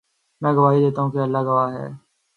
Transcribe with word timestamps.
میں 0.41 0.53
گواہی 0.53 0.79
دیتا 0.83 0.99
ہوں 1.01 1.11
کہ 1.11 1.19
اللہ 1.19 1.41
گواہ 1.43 1.69
ہے 1.73 1.87